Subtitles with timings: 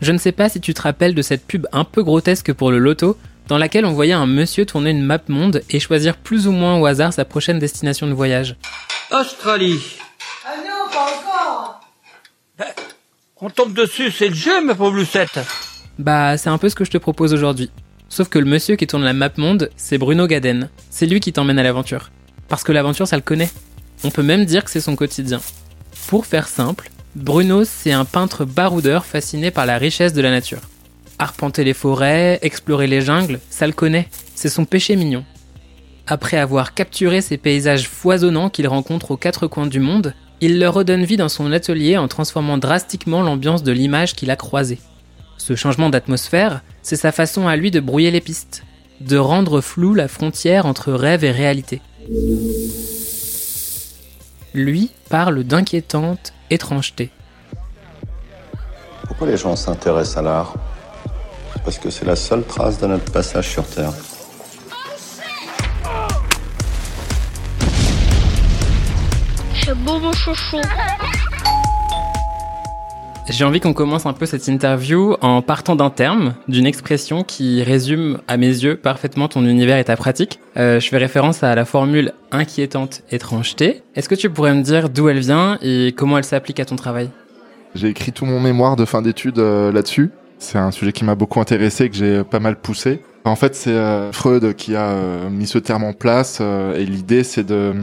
[0.00, 2.70] Je ne sais pas si tu te rappelles de cette pub un peu grotesque pour
[2.70, 3.16] le loto,
[3.48, 6.78] dans laquelle on voyait un monsieur tourner une map monde et choisir plus ou moins
[6.78, 8.56] au hasard sa prochaine destination de voyage.
[9.10, 9.80] Australie.
[10.44, 11.80] Ah non, pas encore
[13.40, 15.38] On tombe dessus, c'est le jeu, ma pauvre Lucette.
[15.98, 17.70] Bah, c'est un peu ce que je te propose aujourd'hui.
[18.08, 20.68] Sauf que le monsieur qui tourne la map monde, c'est Bruno Gaden.
[20.90, 22.10] C'est lui qui t'emmène à l'aventure.
[22.48, 23.50] Parce que l'aventure, ça le connaît.
[24.04, 25.40] On peut même dire que c'est son quotidien.
[26.08, 30.60] Pour faire simple, Bruno, c'est un peintre baroudeur fasciné par la richesse de la nature.
[31.18, 34.08] Arpenter les forêts, explorer les jungles, ça le connaît.
[34.34, 35.24] C'est son péché mignon.
[36.06, 40.74] Après avoir capturé ces paysages foisonnants qu'il rencontre aux quatre coins du monde, il leur
[40.74, 44.78] redonne vie dans son atelier en transformant drastiquement l'ambiance de l'image qu'il a croisée.
[45.38, 48.62] Ce changement d'atmosphère, c'est sa façon à lui de brouiller les pistes,
[49.00, 51.80] de rendre floue la frontière entre rêve et réalité.
[54.52, 57.10] Lui parle d'inquiétante étrangeté.
[59.06, 60.54] Pourquoi les gens s'intéressent à l'art?
[61.64, 63.92] Parce que c'est la seule trace de notre passage sur Terre.
[69.64, 70.60] C'est beau mon chouchou.
[73.28, 77.64] J'ai envie qu'on commence un peu cette interview en partant d'un terme, d'une expression qui
[77.64, 80.38] résume à mes yeux parfaitement ton univers et ta pratique.
[80.56, 83.82] Euh, je fais référence à la formule inquiétante étrangeté.
[83.96, 86.76] Est-ce que tu pourrais me dire d'où elle vient et comment elle s'applique à ton
[86.76, 87.10] travail?
[87.74, 90.10] J'ai écrit tout mon mémoire de fin d'études euh, là-dessus.
[90.38, 93.00] C'est un sujet qui m'a beaucoup intéressé, que j'ai pas mal poussé.
[93.24, 97.24] En fait, c'est euh, Freud qui a euh, mis ce terme en place et l'idée
[97.24, 97.74] c'est de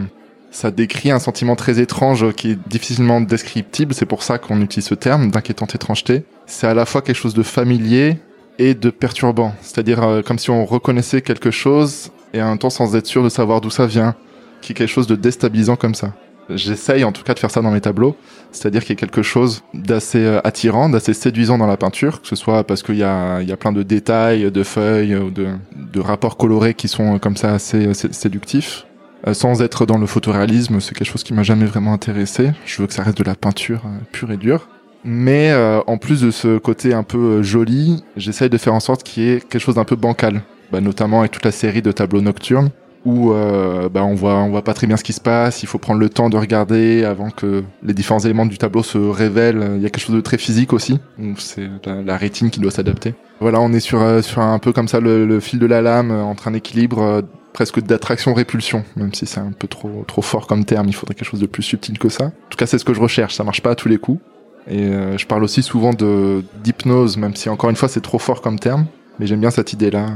[0.51, 4.85] ça décrit un sentiment très étrange qui est difficilement descriptible, c'est pour ça qu'on utilise
[4.85, 6.25] ce terme d'inquiétante étrangeté.
[6.45, 8.19] C'est à la fois quelque chose de familier
[8.59, 12.95] et de perturbant, c'est-à-dire comme si on reconnaissait quelque chose et en même temps sans
[12.95, 14.15] être sûr de savoir d'où ça vient,
[14.61, 16.13] qui est quelque chose de déstabilisant comme ça.
[16.49, 18.15] J'essaye en tout cas de faire ça dans mes tableaux,
[18.51, 22.21] c'est-à dire qu'il y a quelque chose d'assez euh, attirant, d'assez séduisant dans la peinture,
[22.21, 25.17] que ce soit parce qu'il y a, il y a plein de détails, de feuilles,
[25.33, 28.85] de, de rapports colorés qui sont euh, comme ça assez euh, sé- séductifs.
[29.31, 32.51] Sans être dans le photoréalisme, c'est quelque chose qui m'a jamais vraiment intéressé.
[32.65, 34.67] Je veux que ça reste de la peinture pure et dure.
[35.05, 35.53] Mais
[35.87, 39.29] en plus de ce côté un peu joli, j'essaye de faire en sorte qu'il y
[39.31, 40.41] ait quelque chose d'un peu bancal,
[40.73, 42.69] bah, notamment avec toute la série de tableaux nocturnes
[43.05, 45.65] où euh, bah, on voit on voit pas très bien ce qui se passe, il
[45.65, 49.73] faut prendre le temps de regarder avant que les différents éléments du tableau se révèlent.
[49.75, 50.99] Il y a quelque chose de très physique aussi,
[51.37, 53.13] c'est la, rétine qui doit s'adapter.
[53.39, 55.81] Voilà, on est sur euh, sur un peu comme ça le, le fil de la
[55.81, 57.21] lame euh, entre un équilibre euh,
[57.51, 61.29] presque d'attraction-répulsion, même si c'est un peu trop trop fort comme terme, il faudrait quelque
[61.29, 62.25] chose de plus subtil que ça.
[62.25, 64.21] En tout cas, c'est ce que je recherche, ça marche pas à tous les coups.
[64.67, 68.19] Et euh, je parle aussi souvent de d'hypnose, même si encore une fois c'est trop
[68.19, 68.85] fort comme terme,
[69.19, 70.07] mais j'aime bien cette idée-là,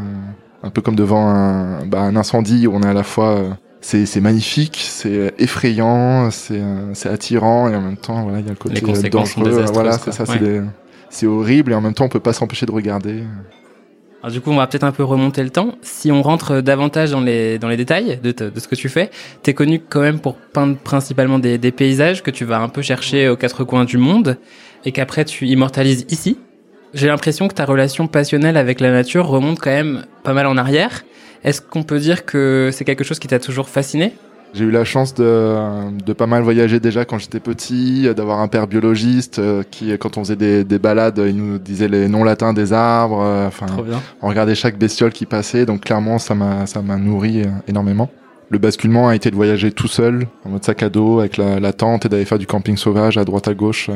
[0.64, 3.50] un peu comme devant un, bah, un incendie où on est à la fois euh,
[3.82, 8.46] c'est c'est magnifique, c'est effrayant, c'est euh, c'est attirant et en même temps voilà il
[8.46, 10.62] y a le côté Les dangereux, voilà c'est ça, Ouais.
[11.10, 13.24] c'est horrible et en même temps on peut pas s'empêcher de regarder.
[14.24, 15.76] Alors du coup, on va peut-être un peu remonter le temps.
[15.84, 18.90] Si on rentre davantage dans les, dans les détails de, te- de ce que tu
[18.90, 19.12] fais,
[19.44, 22.82] t'es connu quand même pour peindre principalement des, des paysages que tu vas un peu
[22.82, 24.38] chercher aux quatre coins du monde
[24.86, 26.40] et qu'après tu immortalises ici.
[26.94, 30.58] J'ai l'impression que ta relation passionnelle avec la nature remonte quand même pas mal en
[30.58, 31.04] arrière.
[31.44, 34.14] Est-ce qu'on peut dire que c'est quelque chose qui t'a toujours fasciné?
[34.54, 35.56] J'ai eu la chance de,
[36.04, 40.18] de pas mal voyager déjà quand j'étais petit, d'avoir un père biologiste euh, qui, quand
[40.18, 43.22] on faisait des, des balades, il nous disait les noms latins des arbres.
[43.22, 44.02] euh, Enfin, Trop bien.
[44.22, 48.10] on regardait chaque bestiole qui passait, donc clairement ça m'a ça m'a nourri euh, énormément.
[48.50, 51.60] Le basculement a été de voyager tout seul, en mode sac à dos, avec la,
[51.60, 53.90] la tente et d'aller faire du camping sauvage à droite à gauche,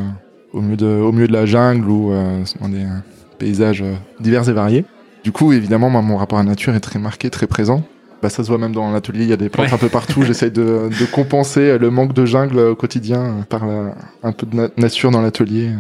[0.54, 3.00] au milieu de au milieu de la jungle ou euh, dans des euh,
[3.40, 4.86] paysages euh, divers et variés.
[5.24, 7.84] Du coup, évidemment, moi, mon rapport à la nature est très marqué, très présent.
[8.24, 9.74] Bah, ça se voit même dans l'atelier, il y a des plantes Ouais.
[9.74, 10.24] un peu partout.
[10.24, 14.56] J'essaie de, de compenser le manque de jungle au quotidien par la- un peu de
[14.56, 15.72] na- nature dans l'atelier.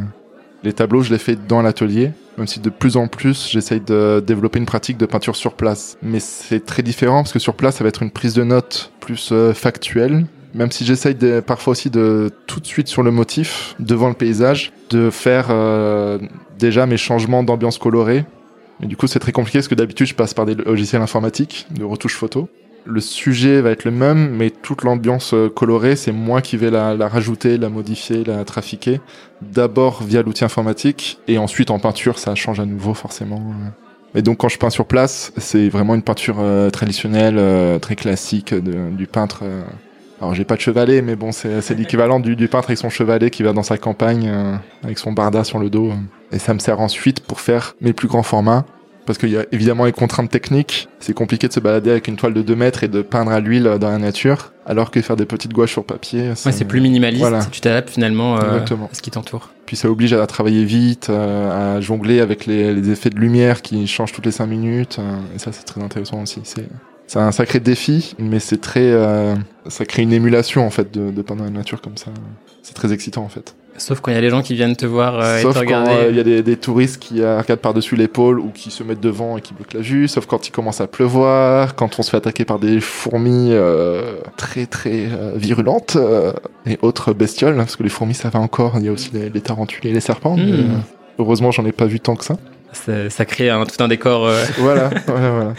[0.63, 4.23] Les tableaux, je les fais dans l'atelier, même si de plus en plus, j'essaye de
[4.25, 5.97] développer une pratique de peinture sur place.
[6.03, 8.91] Mais c'est très différent parce que sur place, ça va être une prise de notes
[8.99, 10.25] plus factuelle.
[10.53, 14.73] Même si j'essaye parfois aussi de tout de suite sur le motif, devant le paysage,
[14.89, 16.19] de faire euh,
[16.59, 18.25] déjà mes changements d'ambiance colorée.
[18.83, 21.67] Et du coup, c'est très compliqué parce que d'habitude, je passe par des logiciels informatiques
[21.71, 22.49] de retouche photo.
[22.85, 26.71] Le sujet va être le même, mais toute l'ambiance euh, colorée, c'est moi qui vais
[26.71, 28.99] la, rajouter, la modifier, la trafiquer.
[29.41, 33.53] D'abord via l'outil informatique, et ensuite en peinture, ça change à nouveau forcément.
[34.13, 37.95] Mais donc quand je peins sur place, c'est vraiment une peinture euh, traditionnelle, euh, très
[37.95, 39.41] classique du peintre.
[39.43, 39.63] euh.
[40.21, 42.89] Alors j'ai pas de chevalet, mais bon, c'est c'est l'équivalent du, du peintre avec son
[42.89, 45.91] chevalet qui va dans sa campagne euh, avec son barda sur le dos.
[46.31, 48.65] Et ça me sert ensuite pour faire mes plus grands formats.
[49.07, 50.87] Parce qu'il y a évidemment les contraintes techniques.
[50.99, 53.39] C'est compliqué de se balader avec une toile de 2 mètres et de peindre à
[53.39, 54.51] l'huile dans la nature.
[54.67, 57.19] Alors que faire des petites gouaches sur papier, Ouais, c'est plus minimaliste.
[57.21, 57.43] Voilà.
[57.51, 59.49] Tu t'adaptes finalement euh, à ce qui t'entoure.
[59.65, 63.63] Puis ça oblige à travailler vite, euh, à jongler avec les, les effets de lumière
[63.63, 64.97] qui changent toutes les 5 minutes.
[64.99, 66.41] euh, et ça, c'est très intéressant aussi.
[66.43, 66.67] C'est
[67.11, 69.35] c'est un sacré défi, mais c'est très, euh,
[69.67, 72.11] ça crée une émulation en fait de, de peindre la nature comme ça.
[72.63, 73.53] C'est très excitant en fait.
[73.77, 75.59] Sauf quand il y a les gens qui viennent te voir euh, et Sauf te
[75.59, 75.91] quand regarder.
[75.91, 78.99] euh, il y a des, des touristes qui regardent par-dessus l'épaule ou qui se mettent
[79.01, 80.07] devant et qui bloquent la vue.
[80.07, 84.13] Sauf quand il commence à pleuvoir, quand on se fait attaquer par des fourmis euh,
[84.37, 85.97] très très virulentes
[86.65, 88.73] et autres bestioles, parce que les fourmis ça va encore.
[88.77, 90.35] Il y a aussi les, les tarentules et les serpents.
[90.37, 90.49] mais, Mm.
[90.53, 90.77] euh,
[91.19, 92.37] heureusement, j'en ai pas vu tant que ça.
[92.73, 94.29] Ça, ça crée un- tout un décor.
[94.59, 95.53] voilà, voilà, voilà.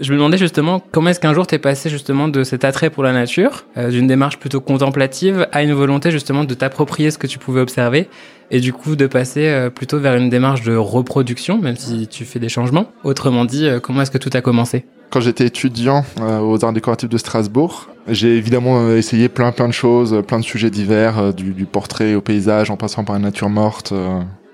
[0.00, 3.04] Je me demandais justement comment est-ce qu'un jour t'es passé justement de cet attrait pour
[3.04, 7.28] la nature, euh, d'une démarche plutôt contemplative, à une volonté justement de t'approprier ce que
[7.28, 8.08] tu pouvais observer,
[8.50, 12.24] et du coup de passer euh, plutôt vers une démarche de reproduction, même si tu
[12.24, 12.90] fais des changements?
[13.04, 14.84] Autrement dit, euh, comment est-ce que tout a commencé?
[15.10, 20.24] Quand j'étais étudiant aux Arts décoratifs de Strasbourg, j'ai évidemment essayé plein plein de choses,
[20.26, 23.94] plein de sujets divers, du, du portrait au paysage, en passant par la nature morte.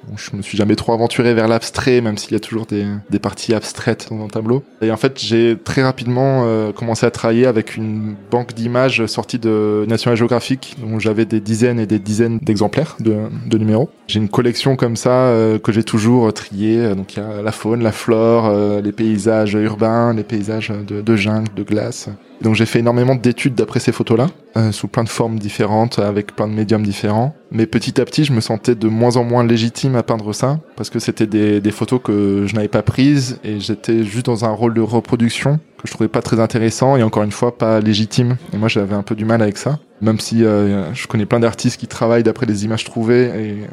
[0.09, 2.87] Bon, je me suis jamais trop aventuré vers l'abstrait, même s'il y a toujours des,
[3.11, 4.63] des parties abstraites dans un tableau.
[4.81, 9.39] Et en fait, j'ai très rapidement euh, commencé à travailler avec une banque d'images sortie
[9.39, 13.17] de National Geographic, dont j'avais des dizaines et des dizaines d'exemplaires de,
[13.47, 13.91] de numéros.
[14.07, 16.95] J'ai une collection comme ça euh, que j'ai toujours triée.
[16.95, 21.03] Donc il y a la faune, la flore, euh, les paysages urbains, les paysages de,
[21.03, 22.09] de jungle, de glace.
[22.41, 26.35] Donc j'ai fait énormément d'études d'après ces photos-là, euh, sous plein de formes différentes, avec
[26.35, 27.35] plein de médiums différents.
[27.53, 30.59] Mais petit à petit, je me sentais de moins en moins légitime à peindre ça,
[30.77, 34.51] parce que c'était des, photos que je n'avais pas prises, et j'étais juste dans un
[34.51, 38.37] rôle de reproduction que je trouvais pas très intéressant, et encore une fois, pas légitime.
[38.53, 41.41] Et moi, j'avais un peu du mal avec ça, même si euh, je connais plein
[41.41, 43.31] d'artistes qui travaillent d'après les images trouvées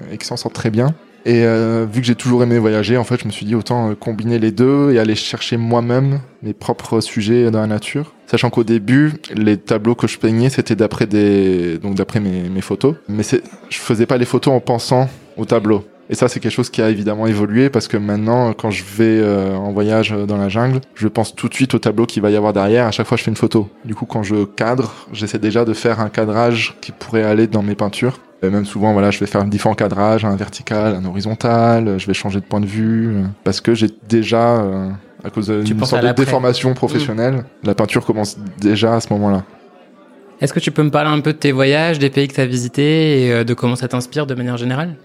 [0.09, 0.93] et, et qui s'en sortent très bien.
[1.25, 3.91] Et euh, vu que j'ai toujours aimé voyager, en fait, je me suis dit autant
[3.91, 8.13] euh, combiner les deux et aller chercher moi-même mes propres sujets dans la nature.
[8.27, 12.61] Sachant qu'au début, les tableaux que je peignais, c'était d'après des, donc d'après mes, mes
[12.61, 12.95] photos.
[13.09, 15.83] Mais je faisais pas les photos en pensant au tableau.
[16.09, 19.19] Et ça, c'est quelque chose qui a évidemment évolué parce que maintenant, quand je vais
[19.21, 22.29] euh, en voyage dans la jungle, je pense tout de suite au tableau qu'il va
[22.29, 22.85] y avoir derrière.
[22.85, 23.69] À chaque fois, je fais une photo.
[23.83, 27.61] Du coup, quand je cadre, j'essaie déjà de faire un cadrage qui pourrait aller dans
[27.61, 28.19] mes peintures.
[28.43, 31.97] Et même souvent, voilà, je vais faire différents cadrages, un vertical, un horizontal.
[31.97, 34.89] Je vais changer de point de vue euh, parce que j'ai déjà, euh,
[35.23, 39.43] à cause d'une sorte de déformation professionnelle, la peinture commence déjà à ce moment-là.
[40.39, 42.41] Est-ce que tu peux me parler un peu de tes voyages, des pays que tu
[42.41, 44.95] as visités et euh, de comment ça t'inspire de manière générale?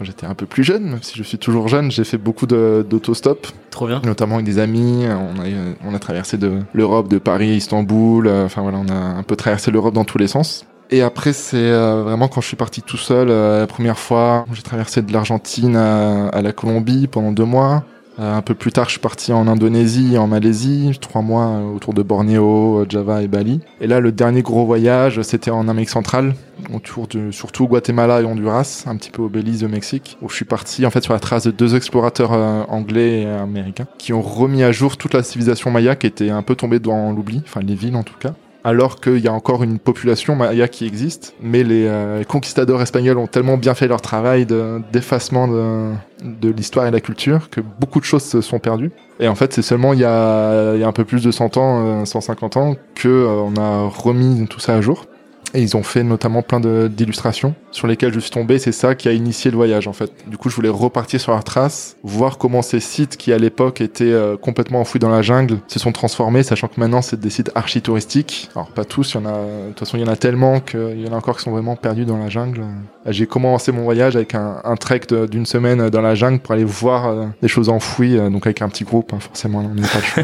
[0.00, 2.46] Quand j'étais un peu plus jeune, même si je suis toujours jeune, j'ai fait beaucoup
[2.46, 3.46] d'autostop.
[3.70, 4.00] Trop bien.
[4.02, 5.04] notamment avec des amis.
[5.06, 5.44] On a,
[5.84, 8.26] on a traversé de l'Europe, de Paris, Istanbul.
[8.26, 10.64] euh, Enfin voilà, on a un peu traversé l'Europe dans tous les sens.
[10.90, 14.46] Et après, c'est euh, vraiment quand je suis parti tout seul, euh, la première fois,
[14.54, 17.84] j'ai traversé de l'Argentine à, à la Colombie pendant deux mois.
[18.20, 21.74] Euh, un peu plus tard, je suis parti en Indonésie en Malaisie, trois mois euh,
[21.74, 23.60] autour de Bornéo, euh, Java et Bali.
[23.80, 26.34] Et là, le dernier gros voyage, c'était en Amérique centrale,
[26.74, 30.34] autour de surtout Guatemala et Honduras, un petit peu au Belize, au Mexique, où je
[30.34, 32.32] suis parti en fait sur la trace de deux explorateurs
[32.68, 36.42] anglais et américains qui ont remis à jour toute la civilisation maya qui était un
[36.42, 38.34] peu tombée dans l'oubli, enfin les villes en tout cas.
[38.62, 43.16] Alors qu'il y a encore une population maya qui existe, mais les euh, conquistadors espagnols
[43.16, 47.60] ont tellement bien fait leur travail de- d'effacement de, l'histoire et de la culture que
[47.60, 48.92] beaucoup de choses se sont perdues.
[49.18, 52.04] Et en fait, c'est seulement il y, a, un peu plus de 100 ans, euh,
[52.04, 55.06] 150 ans, que euh, a remis tout ça à jour.
[55.54, 58.58] Et ils ont fait notamment plein d'illustrations sur lesquelles je suis tombé.
[58.58, 60.12] C'est ça qui a initié le voyage, en fait.
[60.28, 63.80] Du coup, je voulais repartir sur leur trace, voir comment ces sites qui, à l'époque,
[63.80, 67.30] étaient euh, complètement enfouis dans la jungle, se sont transformés, sachant que maintenant, c'est des
[67.30, 68.48] sites archi-touristiques.
[68.54, 70.60] Alors, pas tous, il y en a, de toute façon, il y en a tellement
[70.60, 72.60] qu'il y en a encore qui sont vraiment perdus dans la jungle.
[72.60, 76.52] Euh, J'ai commencé mon voyage avec un, un trek d'une semaine dans la jungle pour
[76.52, 79.74] aller voir euh, des choses enfouies, euh, donc avec un petit groupe, hein, forcément, on
[79.74, 80.22] n'avait pas choix.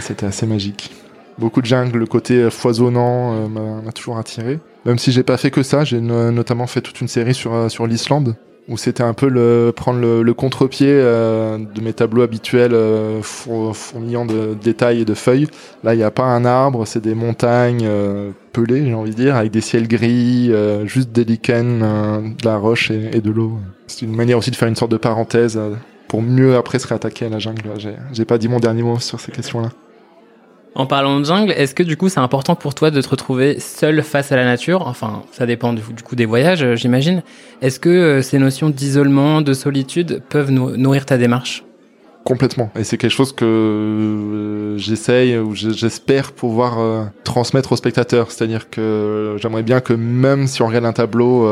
[0.00, 0.92] C'était assez magique.
[1.42, 4.60] Beaucoup de jungle, le côté foisonnant euh, m'a toujours attiré.
[4.86, 7.52] Même si j'ai pas fait que ça, j'ai no- notamment fait toute une série sur,
[7.52, 8.36] euh, sur l'Islande,
[8.68, 14.24] où c'était un peu prendre le, contre-pied euh, de mes tableaux habituels euh, four- fourmillant
[14.24, 15.48] de détails et de feuilles.
[15.82, 19.16] Là, il n'y a pas un arbre, c'est des montagnes euh, pelées, j'ai envie de
[19.16, 23.20] dire, avec des ciels gris, euh, juste des lichens, euh, de la roche et, et
[23.20, 23.58] de l'eau.
[23.88, 25.74] C'est une manière aussi de faire une sorte de parenthèse euh,
[26.06, 27.62] pour mieux après se réattaquer à la jungle.
[28.12, 29.70] J'ai pas dit mon dernier mot sur ces questions-là.
[30.74, 33.60] En parlant de jungle, est-ce que du coup c'est important pour toi de te retrouver
[33.60, 34.86] seul face à la nature?
[34.86, 37.22] Enfin, ça dépend du, coup des voyages, euh, j'imagine.
[37.60, 41.64] Est-ce que euh, ces notions d'isolement, de solitude peuvent nou- nourrir ta démarche?
[42.24, 42.70] Complètement.
[42.78, 48.30] Et c'est quelque chose que euh, j'essaye ou je- j'espère pouvoir transmettre aux spectateurs.
[48.30, 51.46] C'est-à-dire que j'aimerais bien que même si on regarde un tableau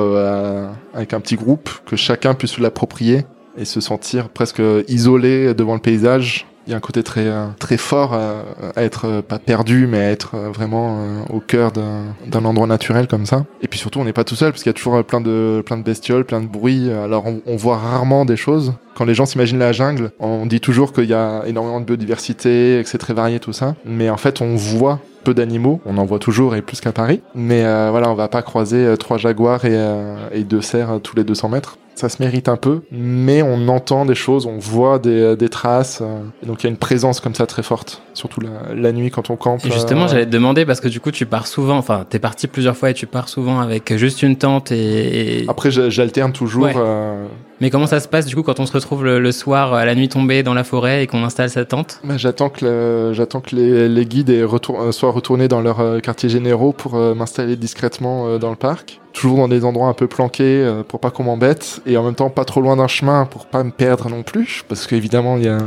[0.95, 3.27] avec un petit groupe, que chacun puisse se l'approprier
[3.59, 7.47] et se sentir presque isolé devant le paysage Il y a un côté très euh,
[7.59, 8.45] très fort à,
[8.77, 12.69] à être euh, pas perdu, mais à être euh, vraiment euh, au cœur d'un endroit
[12.69, 13.45] naturel comme ça.
[13.61, 15.21] Et puis surtout, on n'est pas tout seul parce qu'il y a toujours euh, plein
[15.21, 16.89] de plein de bestioles, plein de bruit.
[16.93, 18.73] Alors on, voit rarement des choses.
[18.95, 22.81] Quand les gens s'imaginent la jungle, on dit toujours qu'il y a énormément de biodiversité,
[22.85, 23.75] que c'est très varié tout ça.
[23.85, 27.21] Mais en fait, on voit peu d'animaux, on en voit toujours et plus qu'à Paris.
[27.35, 30.93] Mais euh, voilà, on va pas croiser euh, trois jaguars et, euh, et deux cerfs
[30.93, 31.77] euh, tous les 200 mètres.
[32.01, 35.51] Ça se mérite un peu, mais on entend des choses, on voit des, euh, des
[35.51, 36.01] traces.
[36.01, 38.93] euh, et donc il y a une présence comme ça très forte, surtout la, la
[38.93, 39.67] nuit quand on campe.
[39.67, 42.19] Et justement, euh, j'allais te demander parce que du coup, tu pars souvent, enfin, t'es
[42.19, 45.43] parti plusieurs fois et tu pars souvent avec juste une tente et.
[45.43, 46.65] et- Après, j'alterne toujours.
[46.65, 46.73] Ouais.
[46.75, 47.27] euh,
[47.61, 49.95] Mais comment ça se passe du coup quand on se retrouve le, soir à la
[49.95, 52.01] nuit tombée dans la forêt et qu'on installe sa tente?
[52.05, 53.13] Bah, j'attends que,
[53.53, 58.39] les, guides euh, soient retournés dans leurs euh, quartiers généraux pour euh, m'installer discrètement euh,
[58.39, 59.01] dans le parc.
[59.13, 61.81] Toujours dans des endroits un peu planqués euh, pour pas qu'on m'embête.
[61.85, 64.63] Et en même temps pas trop loin d'un chemin pour pas me perdre non plus.
[64.69, 65.59] Parce qu'évidemment il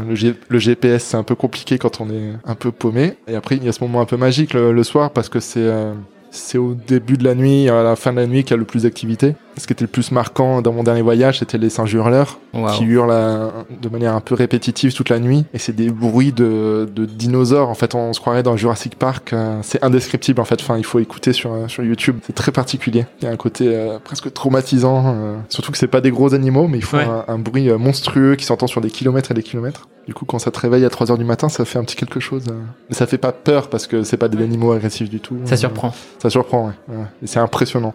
[0.49, 3.17] le, GPS c'est un peu compliqué quand on est un peu paumé.
[3.27, 5.59] Et après il y a ce moment un peu magique le, soir parce que c'est
[5.59, 5.93] euh,
[6.35, 8.57] c'est au début de la nuit, à la fin de la nuit qu'il y a
[8.57, 9.35] le plus d'activité.
[9.55, 12.39] Ce qui était le plus marquant dans mon dernier voyage, c'était les singes hurleurs
[12.75, 15.45] qui hurlent à- de manière un peu répétitive toute la nuit.
[15.53, 17.69] Et c'est des bruits de, de dinosaures.
[17.69, 19.31] En fait, on se croirait dans Jurassic Park.
[19.31, 20.59] euh, C'est indescriptible en fait.
[20.59, 22.17] Enfin, il faut écouter sur, euh, sur YouTube.
[22.25, 23.05] C'est très particulier.
[23.21, 25.03] Il y a un côté euh, presque traumatisant.
[25.15, 27.03] euh, surtout que c'est pas des gros animaux, mais ils font Ouais.
[27.05, 29.87] un, un bruit monstrueux qui s'entend sur des kilomètres et des kilomètres.
[30.07, 31.95] Du coup, quand ça te réveille à 3 heures du matin, ça fait un petit
[31.95, 32.43] quelque chose.
[32.89, 35.37] Mais ça fait pas peur parce que c'est pas des animaux agressifs du tout.
[35.45, 35.93] Ça surprend.
[36.23, 36.95] Ça surprend, ouais.
[36.95, 37.05] ouais.
[37.25, 37.93] C'est impressionnant.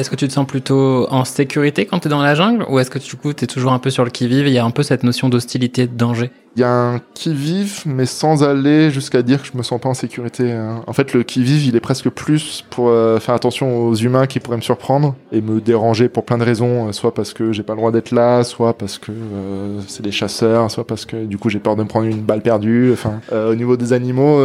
[0.00, 2.88] Est-ce que tu te sens plutôt en sécurité quand t'es dans la jungle ou est-ce
[2.88, 4.70] que du coup t'es toujours un peu sur le qui-vive et il y a un
[4.70, 6.30] peu cette notion d'hostilité, de danger?
[6.56, 9.90] Il y a un qui-vive, mais sans aller jusqu'à dire que je me sens pas
[9.90, 10.52] en sécurité.
[10.52, 10.82] hein.
[10.86, 14.40] En fait, le qui-vive, il est presque plus pour euh, faire attention aux humains qui
[14.40, 17.62] pourraient me surprendre et me déranger pour plein de raisons, euh, soit parce que j'ai
[17.62, 21.26] pas le droit d'être là, soit parce que euh, c'est des chasseurs, soit parce que
[21.26, 22.94] du coup j'ai peur de me prendre une balle perdue.
[23.32, 24.38] Au niveau des animaux,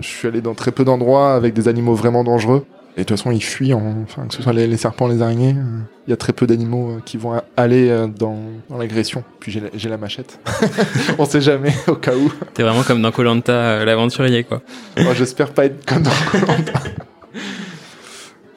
[0.00, 2.66] je suis allé dans très peu d'endroits avec des animaux vraiment dangereux.
[2.96, 5.22] Et de toute façon, ils fuient, en- enfin, que ce soit les, les serpents, les
[5.22, 5.54] araignées.
[5.56, 8.36] euh, Il y a très peu d'animaux euh, qui vont a- aller euh, dans,
[8.68, 9.24] dans l'agression.
[9.40, 10.38] Puis j'ai la, j'ai la machette.
[11.18, 12.30] On sait jamais, au cas où.
[12.52, 14.60] T'es vraiment comme dans Colanta, l'aventurier quoi.
[14.98, 16.80] Moi, j'espère pas être comme dans Koh-Lanta.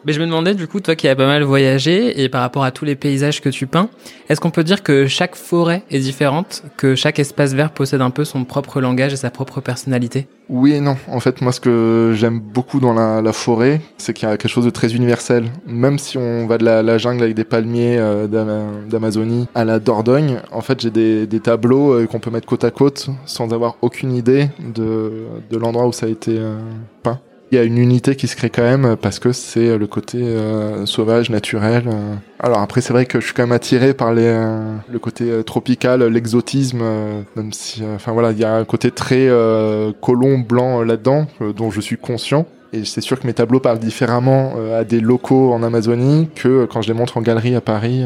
[0.06, 2.64] Mais je me demandais du coup, toi qui as pas mal voyagé et par rapport
[2.64, 3.90] à tous les paysages que tu peins,
[4.30, 8.12] est-ce qu'on peut dire que chaque forêt est différente, que chaque espace vert possède un
[8.12, 10.28] peu son propre langage et sa propre personnalité?
[10.48, 10.96] Oui et non.
[11.08, 14.52] En fait, moi, ce que j'aime beaucoup dans la, forêt, c'est qu'il y a quelque
[14.52, 15.46] chose de très universel.
[15.66, 19.80] Même si on va de la, jungle avec des palmiers euh, d'Ama- d'Amazonie à la
[19.80, 23.78] Dordogne, en fait, j'ai des, tableaux euh, qu'on peut mettre côte à côte sans avoir
[23.82, 26.58] aucune idée de, de l'endroit où ça a été euh,
[27.02, 27.20] peint.
[27.56, 30.18] Il y a une unité qui se crée quand même parce que c'est le côté
[30.22, 31.84] euh, sauvage, naturel.
[31.88, 32.16] euh.
[32.42, 35.32] Alors après, c'est vrai que je suis quand même attiré par les, euh, le côté
[35.32, 39.30] euh, tropical, l'exotisme, euh, même si, euh, enfin voilà, il y a un côté très
[39.30, 42.46] euh, colon blanc euh, là-dedans, euh, dont je suis conscient.
[42.74, 46.50] Et c'est sûr que mes tableaux parlent différemment euh, à des locaux en Amazonie que
[46.50, 48.04] euh, quand je les montre en galerie à Paris.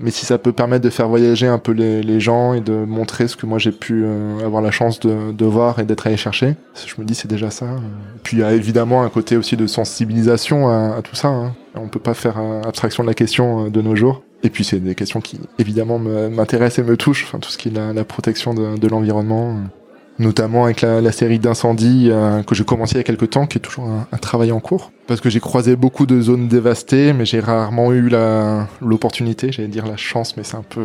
[0.00, 3.28] Mais si ça peut permettre de faire voyager un peu les, gens et de montrer
[3.28, 6.56] ce que moi j'ai pu euh, avoir la chance de, voir et d'être allé chercher,
[6.74, 7.66] je me dis c'est déjà ça.
[8.22, 11.28] Puis il y a évidemment un côté aussi de sensibilisation à, tout ça.
[11.28, 11.54] Hein.
[11.74, 14.22] On peut pas faire euh, abstraction de la question euh, de nos jours.
[14.42, 17.24] Et puis c'est des questions qui évidemment me- m'intéressent et me touchent.
[17.24, 19.56] Enfin tout ce qui est la, protection de, l'environnement,
[20.18, 23.58] notamment avec la, série d'incendies euh, que j'ai commencé il y a quelques temps, qui
[23.58, 24.92] est toujours un, un travail en cours.
[25.06, 28.10] Parce que j'ai croisé beaucoup de zones dévastées, mais j'ai rarement eu
[28.80, 30.84] l'opportunité, j'allais dire la chance, mais c'est un peu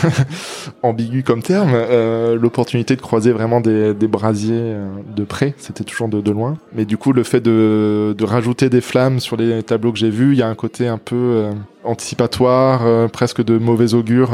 [0.82, 5.54] ambigu comme terme, euh, l'opportunité de croiser vraiment des, brasiers euh, de près.
[5.58, 6.56] C'était toujours de, loin.
[6.72, 10.32] Mais du coup, le fait de, rajouter des flammes sur les tableaux que j'ai vus,
[10.32, 11.52] il y a un côté un peu euh,
[11.84, 14.30] anticipatoire, presque de mauvais augure,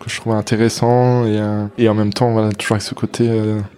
[0.00, 1.26] que je trouvais intéressant.
[1.26, 1.40] Et,
[1.78, 3.28] et en même temps, voilà, toujours avec ce côté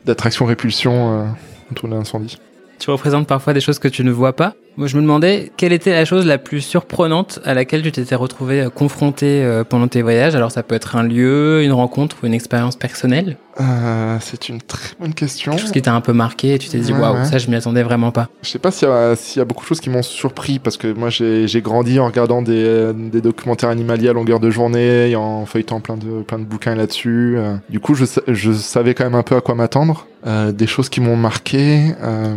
[0.07, 1.27] d'attraction-répulsion
[1.71, 2.39] autour de l'incendie.
[2.79, 4.55] Tu représentes parfois des choses que tu ne vois pas?
[4.79, 8.15] Moi, je me demandais quelle était la chose la plus surprenante à laquelle tu t'étais
[8.15, 10.37] retrouvé euh, confronté euh, pendant tes voyages?
[10.37, 13.39] Alors, ça peut être un lieu, une rencontre ou une expérience personnelle?
[13.61, 15.51] Euh, c'est une très bonne question.
[15.51, 17.25] Quelque chose qui t'a un peu marqué et tu t'es dit, waouh, ouais.
[17.25, 18.29] ça, je m'y attendais vraiment pas.
[18.43, 20.61] Je sais pas s'il y, a- s'il y a beaucoup de choses qui m'ont surpris
[20.61, 24.49] parce que moi j'ai grandi en regardant des, euh, des documentaires animaliers à longueur de
[24.49, 27.37] journée et en feuilletant plein de, plein de bouquins là-dessus.
[27.69, 30.07] Du coup, je, sa- je savais quand même un peu à quoi m'attendre.
[30.25, 31.95] Euh, des choses qui m'ont marqué.
[32.01, 32.37] euh,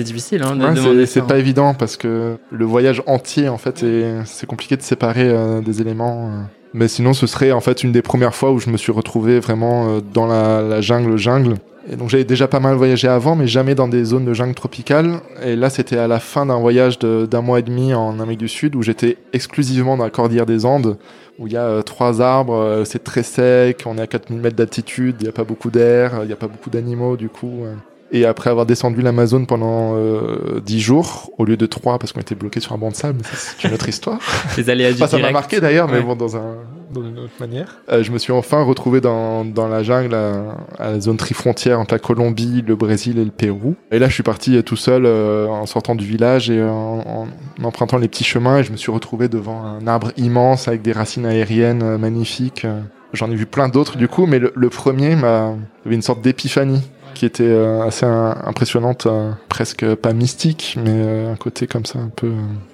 [0.00, 3.58] C'est difficile, hein, de ouais, demander c'est pas évident parce que le voyage entier, en
[3.58, 6.28] fait, est- c'est compliqué de séparer euh, des éléments.
[6.32, 6.40] euh.
[6.72, 9.40] Mais sinon, ce serait en fait une des premières fois où je me suis retrouvé
[9.40, 11.54] vraiment euh, dans la, la jungle, jungle.
[11.90, 14.54] Et donc j'avais déjà pas mal voyagé avant, mais jamais dans des zones de jungle
[14.54, 15.14] tropicale.
[15.42, 18.48] Et là, c'était à la fin d'un voyage d'un mois et demi en Amérique du
[18.48, 20.96] Sud, où j'étais exclusivement dans la cordillère des Andes,
[21.40, 24.40] où il y a euh, trois arbres, euh, c'est très sec, on est à 4000
[24.40, 27.28] mètres d'altitude, il n'y a pas beaucoup d'air, il n'y a pas beaucoup d'animaux du
[27.30, 27.64] coup.
[28.12, 32.20] Et après avoir descendu l'Amazone pendant euh, 10 jours, au lieu de 3 parce qu'on
[32.20, 34.18] était bloqué sur un banc de sable, c'est une autre histoire.
[34.56, 36.02] Les aléas du Enfin, ça m'a marqué d'ailleurs, mais Ouais.
[36.02, 36.56] bon, dans, un,
[36.92, 37.76] dans une autre manière.
[37.92, 41.78] Euh, je me suis enfin retrouvé dans, dans la jungle, à, à la zone trifrontière
[41.78, 43.76] entre la Colombie, le Brésil et le Pérou.
[43.92, 47.28] Et là, je suis parti euh, tout seul euh, en sortant du village et en,
[47.60, 50.82] en empruntant les petits chemins et je me suis retrouvé devant un arbre immense avec
[50.82, 52.64] des racines aériennes euh, magnifiques.
[52.64, 52.80] Euh,
[53.12, 55.96] J'en ai vu plein d'autres du coup, mais le, le premier m'a il y avait
[55.96, 56.80] une sorte d'épiphanie
[57.14, 61.98] qui était euh, assez impressionnante, euh, presque pas mystique, mais euh, un côté comme ça
[61.98, 62.32] un peu...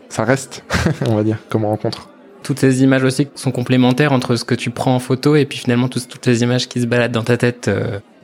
[0.08, 0.64] ça reste,
[1.08, 2.08] on va dire, comme rencontre.
[2.42, 5.58] Toutes ces images aussi sont complémentaires entre ce que tu prends en photo et puis
[5.58, 7.68] finalement tous- toutes les images qui se baladent dans ta tête.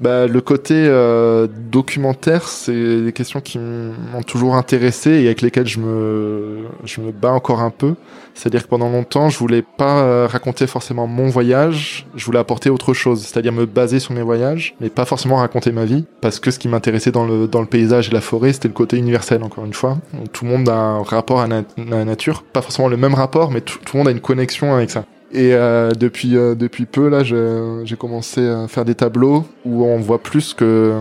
[0.02, 5.68] Bah, le côté euh, documentaire, c'est des questions qui m'ont toujours intéressé et avec lesquelles
[5.68, 7.94] je me, je me bats encore un peu.
[8.34, 12.68] C'est-à-dire que pendant longtemps, je voulais pas euh, raconter forcément mon voyage, je voulais apporter
[12.68, 16.40] autre chose, c'est-à-dire me baser sur mes voyages, mais pas forcément raconter ma vie, parce
[16.40, 18.96] que ce qui m'intéressait dans le, dans le paysage et la forêt, c'était le côté
[18.96, 19.98] universel, encore une fois.
[20.32, 23.60] Tout le monde a un rapport à, la nature, pas forcément le même rapport, mais
[23.60, 25.04] tout le monde a une connexion avec ça.
[25.32, 29.96] Et euh, depuis euh, depuis peu là, j'ai commencé à faire des tableaux où on
[29.98, 30.92] voit plus que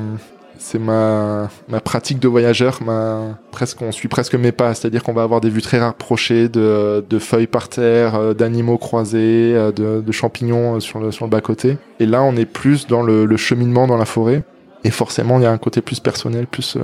[0.57, 5.11] c'est ma ma pratique de voyageur, ma presque on suit presque mes pas, c'est-à-dire qu'on
[5.11, 10.11] va avoir des vues très rapprochées de de feuilles par terre, euh, d'animaux croisés, de,
[10.11, 11.77] champignons sur le sur le bas côté.
[11.99, 14.43] Et là, on est plus dans le, cheminement dans la forêt.
[14.83, 16.77] Et forcément, il y a un côté plus personnel, plus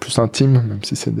[0.00, 1.12] plus intime, même si c'est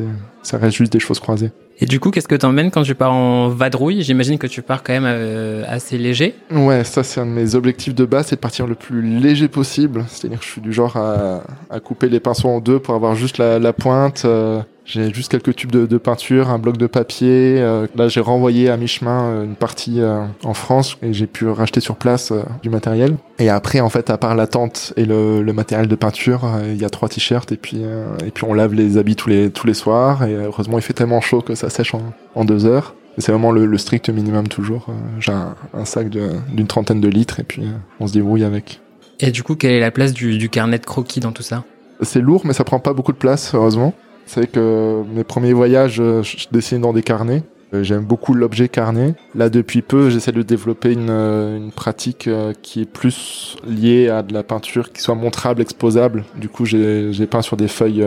[0.42, 1.50] ça reste juste des choses croisées.
[1.80, 4.02] Et du coup, qu'est-ce que t'emmènes quand tu pars en vadrouille?
[4.02, 6.34] J'imagine que tu pars quand même euh, assez léger.
[6.52, 9.48] Ouais, ça c'est un de mes objectifs de base, c'est de partir le plus léger
[9.48, 10.04] possible.
[10.08, 13.14] C'est-à-dire que je suis du genre à, à couper les pinceaux en deux pour avoir
[13.16, 14.22] juste la, la pointe.
[14.24, 17.56] euh, j'ai juste quelques tubes de, de peinture, un bloc de papier.
[17.58, 21.48] euh, là, j'ai renvoyé à mi-chemin euh, une partie euh, en France et j'ai pu
[21.48, 23.16] racheter sur place euh, du matériel.
[23.38, 26.76] Et après, en fait, à part la tente et le, le matériel de peinture, il
[26.76, 27.82] y a trois t-shirts et puis
[28.24, 30.24] et puis on lave les habits tous les tous les soirs.
[30.24, 32.02] Et heureusement, il fait tellement chaud que ça sèche en,
[32.34, 32.94] en deux heures.
[33.18, 34.86] C'est vraiment le, le strict minimum toujours.
[35.18, 37.62] J'ai un, un sac d'une trentaine de litres et puis
[38.00, 38.80] on se débrouille avec.
[39.20, 41.64] Et du coup, quelle est la place du, du carnet de croquis dans tout ça?
[42.02, 43.94] C'est lourd, mais ça prend pas beaucoup de place, heureusement.
[44.26, 47.42] C'est que mes premiers voyages, euh, je dessinais dans des carnets.
[47.72, 49.14] Euh, J'aime beaucoup l'objet carnet.
[49.34, 52.28] Là, depuis peu, j'essaie de développer une, euh, pratique
[52.62, 56.24] qui est plus liée à de la peinture qui soit montrable, exposable.
[56.36, 58.04] Du coup, j'ai peint sur des feuilles,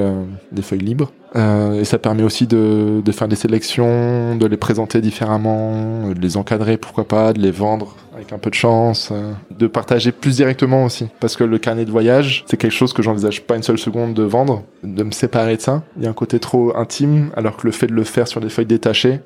[0.52, 1.12] des feuilles libres.
[1.38, 6.20] Euh, et ça permet aussi de, faire des sélections, de les présenter différemment, euh, de
[6.20, 10.12] les encadrer, pourquoi pas, de les vendre avec un peu de chance, euh, de partager
[10.12, 11.08] plus directement aussi.
[11.20, 14.16] Parce que le carnet de voyage, c'est quelque chose que j'envisage pas une seule seconde
[14.16, 15.84] de vendre, de me séparer de ça.
[15.98, 18.42] Il y a un côté trop intime, alors que le fait de le faire sur
[18.42, 19.20] des feuilles détachées,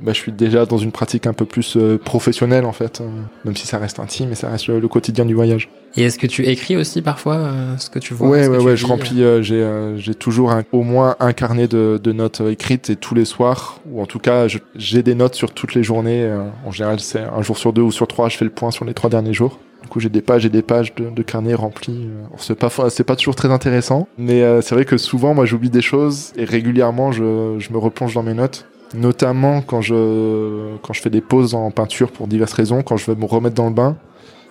[0.00, 3.04] bah, je suis déjà dans une pratique un peu plus euh, professionnelle en fait, euh,
[3.44, 5.68] même si ça reste intime et ça reste le, quotidien du voyage.
[5.96, 8.58] Et est-ce que tu écris aussi parfois euh, ce que tu vois Ouais, que ouais,
[8.58, 12.12] ouais, je remplis, euh, j'ai, euh, j'ai toujours un- au moins un carnet de, de
[12.12, 15.52] notes écrites et tous les soirs, ou en tout cas, je- j'ai des notes sur
[15.52, 16.28] toutes les journées.
[16.66, 18.84] en général, c'est un jour sur deux ou sur trois, je fais le point sur
[18.84, 19.58] les trois derniers jours.
[19.82, 22.08] Du coup, j'ai des pages et des pages de, de carnets remplis.
[22.38, 25.82] C'est pas, c'est pas toujours très intéressant, mais c'est vrai que souvent, moi, j'oublie des
[25.82, 28.66] choses et régulièrement, je, je me replonge dans mes notes.
[28.94, 33.10] Notamment quand je, quand je fais des pauses en peinture pour diverses raisons, quand je
[33.10, 33.96] veux me remettre dans le bain,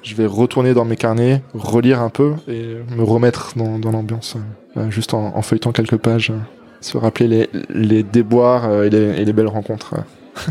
[0.04, 4.36] je vais retourner dans mes carnets, relire un peu et me remettre dans, dans l'ambiance,
[4.77, 6.39] euh, juste en, feuilletant quelques pages, euh,
[6.82, 9.95] se rappeler les, les déboires euh, et, les, et les belles rencontres,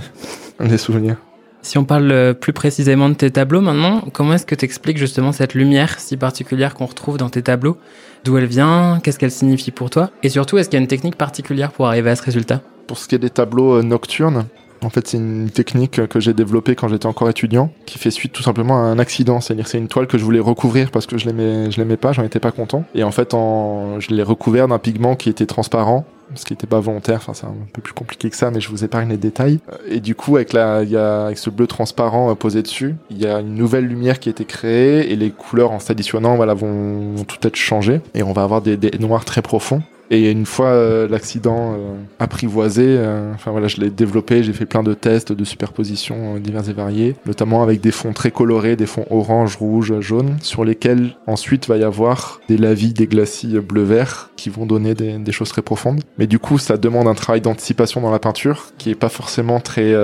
[0.61, 1.17] les souvenirs.
[1.63, 5.33] Si on parle plus précisément de tes tableaux maintenant, comment est-ce que tu expliques justement
[5.33, 7.77] cette lumière si particulière qu'on retrouve dans tes tableaux?
[8.25, 8.99] D'où elle vient?
[9.03, 10.11] Qu'est-ce qu'elle signifie pour toi?
[10.23, 12.63] Et surtout, est-ce qu'il y a une technique particulière pour arriver à ce résultat?
[12.91, 14.47] Pour ce qui est des tableaux euh, nocturnes,
[14.83, 18.33] en fait, c'est une technique que j'ai développée quand j'étais encore étudiant, qui fait suite
[18.33, 19.41] tout simplement à un accident.
[19.41, 22.11] C'est-à-dire, c'est une toile que je voulais recouvrir parce que je l'aimais, je l'aimais pas,
[22.11, 22.83] j'en étais pas content.
[22.97, 26.81] Et en fait, je l'ai recouvert d'un pigment qui était transparent, ce qui était pas
[26.81, 27.19] volontaire.
[27.19, 29.61] Enfin, c'est un peu plus compliqué que ça, mais je vous épargne les détails.
[29.73, 33.55] Euh, Et du coup, avec ce bleu transparent euh, posé dessus, il y a une
[33.55, 37.47] nouvelle lumière qui a été créée et les couleurs en s'additionnant, voilà, vont, vont tout
[37.47, 38.01] être changées.
[38.15, 39.81] Et on va avoir des, des noirs très profonds.
[40.13, 44.67] Et une fois euh, l'accident euh, apprivoisé, euh, enfin voilà, je l'ai développé, j'ai fait
[44.67, 48.87] plein de tests de superposition divers et variés, notamment avec des fonds très colorés, des
[48.87, 54.31] fonds orange, rouge, jaune, sur lesquels ensuite va y avoir des lavis, des glacis bleu-vert
[54.35, 56.01] qui vont donner des, choses très profondes.
[56.19, 59.61] Mais du coup, ça demande un travail d'anticipation dans la peinture qui est pas forcément
[59.61, 59.95] très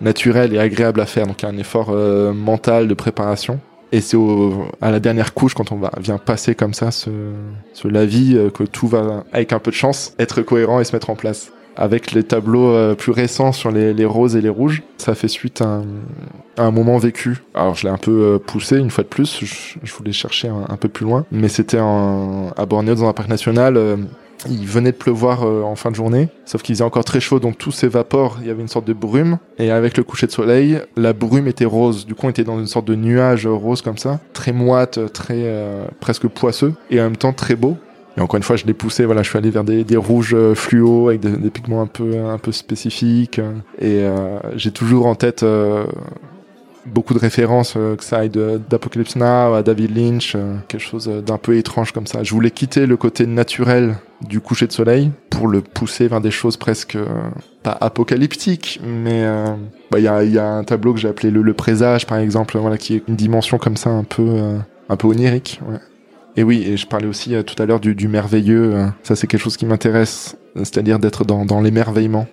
[0.00, 1.26] naturel et agréable à faire.
[1.26, 1.94] Donc un effort
[2.34, 3.60] mental de préparation.
[3.96, 4.18] Et c'est
[4.82, 7.08] à la dernière couche, quand on vient passer comme ça ce,
[7.72, 10.94] ce lavis, euh, que tout va, avec un peu de chance, être cohérent et se
[10.94, 11.50] mettre en place.
[11.76, 15.62] Avec les tableaux euh, plus récents sur les, roses et les rouges, ça fait suite
[15.62, 15.80] à
[16.58, 17.38] un, moment vécu.
[17.54, 19.42] Alors je l'ai un peu euh, poussé une fois de plus,
[19.82, 23.30] je, voulais chercher un, un peu plus loin, mais c'était à Bornéo dans un parc
[23.30, 23.78] national.
[24.50, 27.40] Il venait de pleuvoir euh, en fin de journée, sauf qu'il faisait encore très chaud,
[27.40, 28.38] donc tout s'évapore.
[28.40, 31.48] Il y avait une sorte de brume, et avec le coucher de soleil, la brume
[31.48, 32.06] était rose.
[32.06, 35.42] Du coup, on était dans une sorte de nuage rose comme ça, très moite, très
[35.44, 37.76] euh, presque poisseux, et en même temps très beau.
[38.16, 39.04] Et encore une fois, je l'ai poussé.
[39.04, 42.38] Voilà, je suis allé vers des, rouges euh, fluo avec des, pigments un peu un
[42.38, 43.40] peu spécifiques,
[43.80, 44.04] et
[44.56, 45.44] j'ai toujours en tête.
[46.86, 51.08] Beaucoup de références, euh, que ça aille d'Apocalypse Now à David Lynch, euh, quelque chose
[51.08, 52.22] euh, d'un peu étrange comme ça.
[52.22, 53.96] Je voulais quitter le côté naturel
[54.26, 56.96] du coucher de soleil pour le pousser vers des choses presque
[57.62, 59.26] pas apocalyptiques, mais
[59.90, 63.02] bah, il y, a, un tableau que j'ai appelé le, présage par exemple, qui est
[63.08, 64.54] une dimension comme ça un peu
[64.88, 65.60] un peu onirique.
[66.38, 68.86] Et oui, et je parlais aussi tout à l'heure du, merveilleux.
[69.02, 72.26] ça, c'est quelque chose qui m'intéresse, c'est-à-dire d'être dans l'émerveillement.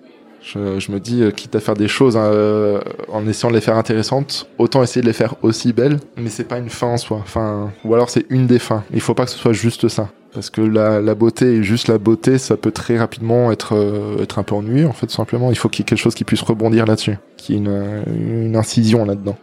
[0.44, 3.78] Je, me dis, euh, quitte à faire des choses euh, en essayant de les faire
[3.78, 5.98] intéressantes, autant essayer de les faire aussi belles.
[6.18, 7.18] Mais c'est pas une fin en soi.
[7.22, 8.84] Enfin, ou alors c'est une des fins.
[8.92, 10.10] Il faut pas que ce soit juste ça.
[10.34, 14.40] Parce que la, la beauté juste la beauté, ça peut très rapidement être euh, être
[14.40, 15.10] un peu ennuyeux en fait.
[15.10, 17.68] Simplement, il faut qu'il y ait quelque chose qui puisse rebondir là-dessus, qui ait une,
[17.68, 19.36] euh, une incision là-dedans.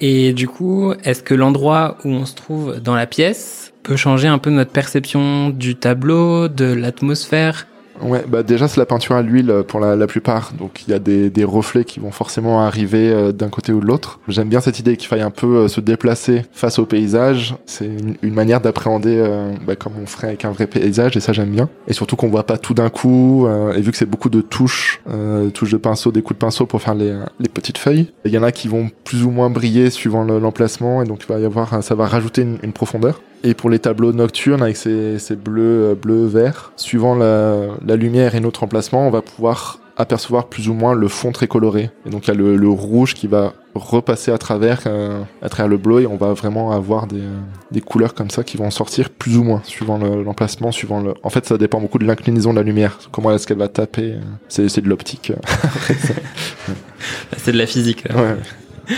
[0.00, 4.28] Et du coup, est-ce que l'endroit où on se trouve dans la pièce peut changer
[4.28, 7.66] un peu notre perception du tableau, de l'atmosphère?
[8.02, 10.90] Ouais, bah déjà c'est la peinture à l'huile euh, pour la, la plupart, donc il
[10.90, 14.20] y a des, des reflets qui vont forcément arriver euh, d'un côté ou de l'autre.
[14.28, 17.56] J'aime bien cette idée qu'il faille un peu euh, se déplacer face au paysage.
[17.66, 21.20] C'est une, une manière d'appréhender euh, bah, comme on ferait avec un vrai paysage, et
[21.20, 21.68] ça j'aime bien.
[21.88, 24.40] Et surtout qu'on voit pas tout d'un coup, euh, et vu que c'est beaucoup de
[24.40, 28.12] touches, euh, touches de pinceau, des coups de pinceau pour faire les, les petites feuilles.
[28.24, 31.22] Il y en a qui vont plus ou moins briller suivant le- l'emplacement, et donc
[31.22, 33.20] il va y avoir, ça va rajouter une, une profondeur.
[33.44, 37.96] Et pour les tableaux nocturnes avec ces, ces bleus, euh, bleus, verts, suivant la, la
[37.96, 41.90] lumière et notre emplacement, on va pouvoir apercevoir plus ou moins le fond très coloré.
[42.04, 45.48] Et donc il y a le, le rouge qui va repasser à travers, euh, à
[45.48, 47.36] travers le bleu et on va vraiment avoir des, euh,
[47.70, 51.14] des couleurs comme ça qui vont sortir plus ou moins suivant le- l'emplacement, suivant le.
[51.22, 52.98] En fait, ça dépend beaucoup de l'inclinaison de la lumière.
[53.10, 54.16] Comment est-ce qu'elle va taper
[54.48, 55.32] C'est c'est de l'optique.
[57.38, 58.04] C'est de la physique.
[58.08, 58.16] là.
[58.16, 58.94] ouais.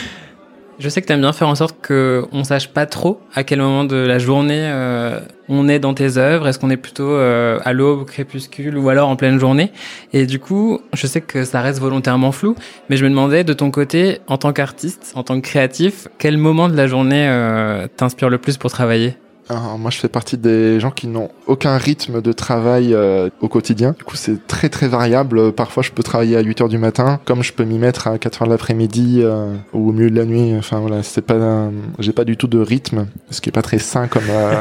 [0.79, 3.59] Je sais que t'aimes bien faire en sorte que on sache pas trop à quel
[3.59, 6.47] moment de la journée euh, on est dans tes œuvres.
[6.47, 9.73] Est-ce qu'on est plutôt euh, à l'aube, au crépuscule ou alors en pleine journée?
[10.13, 12.55] Et du coup, je sais que ça reste volontairement flou,
[12.89, 16.37] mais je me demandais de ton côté, en tant qu'artiste, en tant que créatif, quel
[16.37, 19.17] moment de la journée euh, t'inspire le plus pour travailler?
[19.51, 23.95] Moi, je fais partie des gens qui n'ont aucun rythme de travail euh, au quotidien.
[23.97, 25.53] Du coup, c'est très très variable.
[25.53, 28.19] Parfois, je peux travailler à 8 heures du matin, comme je peux m'y mettre à
[28.19, 30.55] 4 heures de l'après-midi euh, ou au milieu de la nuit.
[30.59, 33.63] Enfin voilà, c'est pas, euh, j'ai pas du tout de rythme, ce qui est pas
[33.63, 34.53] très sain comme euh,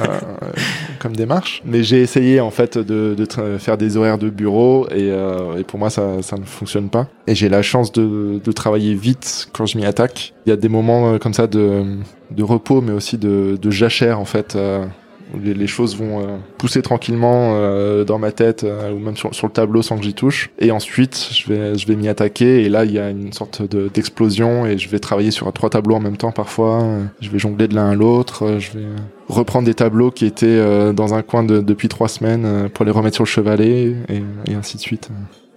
[0.99, 1.61] comme démarche.
[1.65, 5.63] Mais j'ai essayé en fait de, de faire des horaires de bureau et, euh, et
[5.63, 7.07] pour moi, ça ça ne fonctionne pas.
[7.27, 10.33] Et j'ai la chance de, de travailler vite quand je m'y attaque.
[10.45, 11.83] Il y a des moments euh, comme ça de
[12.31, 14.55] de repos, mais aussi de, de jachère en fait.
[14.55, 14.85] euh,
[15.43, 19.35] les, les choses vont euh, pousser tranquillement euh, dans ma tête euh, ou même sur,
[19.35, 20.49] sur le tableau sans que j'y touche.
[20.57, 23.61] Et ensuite, je vais, je vais m'y attaquer et là, il y a une sorte
[23.61, 26.81] de- d'explosion et je vais travailler sur trois tableaux en même temps parfois.
[27.19, 28.43] Je vais jongler de l'un à l'autre.
[28.45, 28.85] Euh, Je vais
[29.27, 32.91] reprendre des tableaux qui étaient euh, dans un coin de- depuis trois semaines pour les
[32.91, 35.09] remettre sur le chevalet et, et ainsi de suite.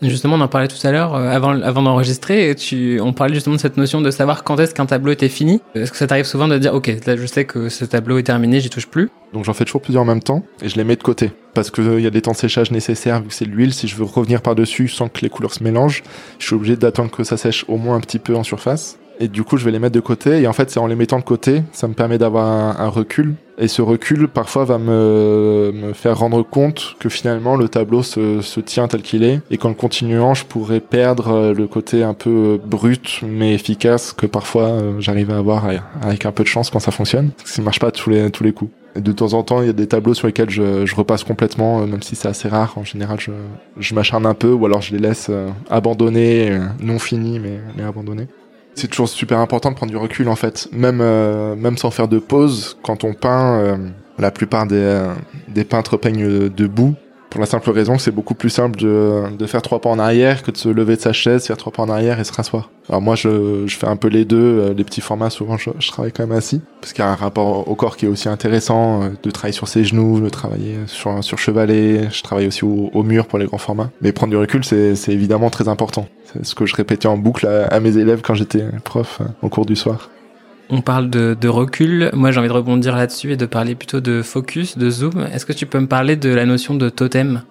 [0.03, 3.57] Justement, on en parlait tout à l'heure, euh, avant, avant d'enregistrer, tu, on parlait justement
[3.57, 5.61] de cette notion de savoir quand est-ce qu'un tableau était fini.
[5.75, 8.23] Est-ce que ça t'arrive souvent de dire, ok, là je sais que ce tableau est
[8.23, 9.11] terminé, j'y touche plus?
[9.35, 11.71] Donc j'en fais toujours plusieurs en même temps et je les mets de côté parce
[11.71, 13.75] que euh, y a des temps de séchage nécessaires vu que c'est de l'huile.
[13.75, 16.03] Si je veux revenir par dessus sans que les couleurs se mélangent,
[16.39, 18.99] je suis obligé d'attendre que ça sèche au moins un petit peu en surface.
[19.23, 20.41] Et du coup, je vais les mettre de côté.
[20.41, 23.35] Et en fait, c'est en les mettant de côté, ça me permet d'avoir un recul.
[23.63, 28.41] Et ce recul, parfois, va me, me faire rendre compte que finalement, le tableau se,
[28.41, 29.43] se tient tel qu'il est.
[29.51, 34.15] Et qu'en continuant, je pourrais perdre euh, le côté un peu euh, brut, mais efficace
[34.15, 35.67] que parfois euh, j'arrive à avoir
[36.01, 37.33] avec un peu de chance quand ça fonctionne.
[37.33, 38.73] Parce que ça marche pas tous les, tous les coups.
[38.97, 41.23] Et de temps en temps, il y a des tableaux sur lesquels je, je repasse
[41.23, 42.73] complètement, même si c'est assez rare.
[42.77, 43.31] En général, je,
[43.79, 45.31] je m'acharne un peu, ou alors je les laisse
[45.69, 48.27] abandonnés, non finis, mais, mais abandonnés.
[48.81, 50.67] C'est toujours super important de prendre du recul, en fait.
[50.73, 53.77] Même, euh, sans faire de pause, quand on peint, euh,
[54.19, 56.95] la plupart des, euh, peintres peignent debout.
[57.31, 60.01] Pour la simple raison que c'est beaucoup plus simple de, de faire trois pas en
[60.01, 62.33] arrière que de se lever de sa chaise, faire trois pas en arrière et se
[62.33, 62.71] rasseoir.
[62.89, 64.37] Alors moi, je, je fais un peu les deux.
[64.37, 66.61] euh, Les petits formats, souvent, je, je travaille quand même assis.
[66.81, 69.53] Parce qu'il y a un rapport au corps qui est aussi intéressant, euh, de travailler
[69.55, 72.09] sur ses genoux, de travailler sur, sur chevalet.
[72.11, 73.91] Je travaille aussi au, mur pour les grands formats.
[74.01, 76.09] Mais prendre du recul, c'est c'est évidemment très important.
[76.33, 79.25] C'est ce que je répétais en boucle à, à mes élèves quand j'étais prof euh,
[79.43, 80.11] au cours du soir.
[80.73, 82.11] On parle de, recul.
[82.13, 85.27] Moi, j'ai envie de rebondir là-dessus et de parler plutôt de focus, de zoom.
[85.33, 87.43] Est-ce que tu peux me parler de la notion de totem?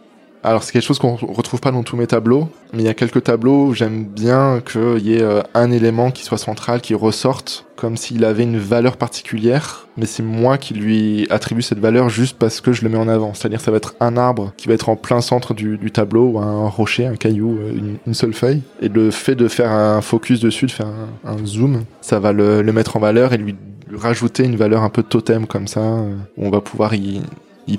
[0.43, 2.93] Alors c'est quelque chose qu'on retrouve pas dans tous mes tableaux, mais il y a
[2.93, 6.93] quelques tableaux où j'aime bien qu'il y ait euh, un élément qui soit central, qui
[6.93, 12.07] ressorte, comme s'il avait une valeur particulière, mais c'est moi qui lui attribue cette valeur
[12.09, 13.33] juste parce que je le mets en avant.
[13.33, 16.39] C'est-à-dire ça va être un arbre qui va être en plein centre du, tableau, ou
[16.39, 20.39] un rocher, un caillou, euh, une, seule feuille, et le fait de faire un focus
[20.39, 20.87] dessus, de faire
[21.25, 23.55] un, zoom, ça va le, mettre en valeur et lui
[23.93, 27.21] rajouter une valeur un peu totem comme ça, euh, où on va pouvoir y,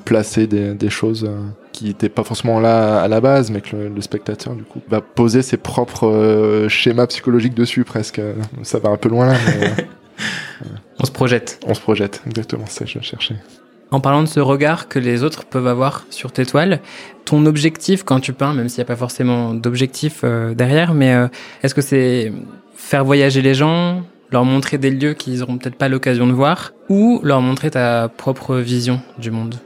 [0.04, 1.28] placer des, choses
[1.72, 4.80] qui n'étaient pas forcément là à la base, mais que le, le spectateur du coup
[4.88, 8.20] va poser ses propres euh, schémas psychologiques dessus presque.
[8.62, 9.70] Ça va un peu loin là, mais euh,
[10.98, 11.58] On se projette.
[11.66, 12.22] on se projette.
[12.26, 13.36] Exactement, c'est ce que je cherchais.
[13.90, 16.80] En parlant de ce regard que les autres peuvent avoir sur tes toiles,
[17.24, 21.12] ton objectif quand tu peins, même s'il n'y a pas forcément d'objectif euh, derrière, mais
[21.12, 21.26] euh,
[21.62, 22.32] est-ce que c'est
[22.76, 26.72] faire voyager les gens, leur montrer des lieux qu'ils n'auront peut-être pas l'occasion de voir,
[26.88, 29.56] ou leur montrer ta propre vision du monde?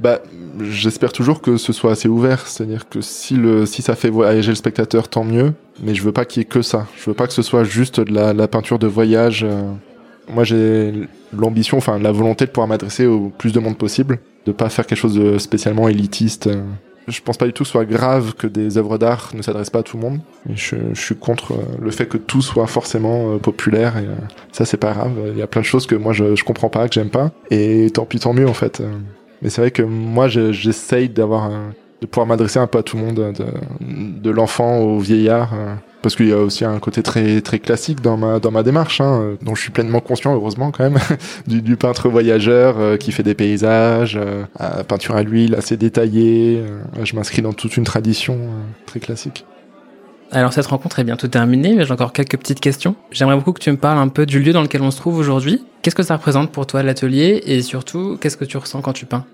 [0.00, 0.20] Bah,
[0.60, 3.36] j'espère toujours que ce soit assez ouvert, c'est-à-dire que si
[3.82, 5.54] ça fait voyager le spectateur, tant mieux.
[5.82, 6.86] Mais je veux pas qu'il y ait que ça.
[6.96, 9.44] Je veux pas que ce soit juste de la, peinture de voyage.
[9.44, 9.72] euh.
[10.28, 10.92] Moi, j'ai
[11.36, 14.86] l'ambition, enfin la volonté de pouvoir m'adresser au plus de monde possible, de pas faire
[14.86, 16.48] quelque chose de spécialement élitiste.
[16.48, 16.62] euh.
[17.06, 19.70] Je pense pas du tout que ce soit grave que des œuvres d'art ne s'adressent
[19.70, 20.20] pas à tout le monde.
[20.54, 23.94] Je, suis contre euh, le fait que tout soit forcément populaire.
[24.52, 25.12] Ça, c'est pas grave.
[25.32, 27.30] Il y a plein de choses que moi je, je comprends pas, que j'aime pas.
[27.50, 28.82] Et tant pis, tant mieux en fait.
[29.42, 31.50] Mais c'est vrai que moi, je- j'essaye d'avoir
[32.00, 33.44] de pouvoir m'adresser un peu à tout le monde, de,
[33.80, 35.52] de l'enfant au vieillard.
[35.54, 38.62] euh, parce qu'il y a aussi un côté très très classique dans ma dans ma
[38.62, 40.98] démarche, hein, dont je suis pleinement conscient, heureusement quand même,
[41.48, 44.44] du, du peintre voyageur euh, qui fait des paysages, euh,
[44.86, 46.62] peinture à l'huile assez détaillée.
[47.02, 48.38] je m'inscris dans toute une tradition
[48.86, 49.44] très classique.
[50.30, 52.94] Alors cette rencontre est bientôt terminée, mais j'ai encore quelques petites questions.
[53.10, 55.16] J'aimerais beaucoup que tu me parles un peu du lieu dans lequel on se trouve
[55.16, 55.64] aujourd'hui.
[55.82, 57.42] Qu'est-ce que ça représente pour toi l'atelier?
[57.46, 59.24] Et surtout qu'est-ce que tu ressens quand tu peins?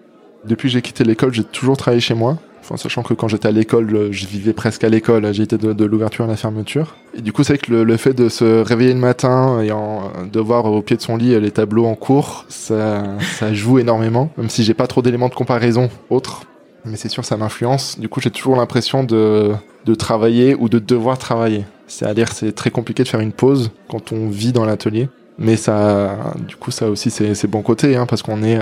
[0.45, 2.39] Depuis que j'ai quitté l'école, j'ai toujours travaillé chez moi.
[2.61, 5.31] Enfin, sachant que quand j'étais à l'école, euh, je vivais presque à l'école.
[5.35, 6.97] J'ai été de, l'ouverture à la fermeture.
[7.15, 10.41] Et du coup, c'est que le, fait de se réveiller le matin et en, de
[10.41, 14.31] voir au pied de son lit euh, les tableaux en cours, ça, ça joue énormément.
[14.39, 16.45] Même si j'ai pas trop d'éléments de comparaison autres.
[16.85, 17.99] Mais c'est sûr, ça m'influence.
[17.99, 19.53] Du coup, j'ai toujours l'impression de,
[19.87, 21.65] de travailler ou de devoir travailler.
[21.87, 25.09] C'est-à-dire, c'est très compliqué de faire une pause quand on vit dans l'atelier.
[25.37, 28.59] Mais ça, du coup, ça aussi, c'est bon côté, hein, parce qu'on est,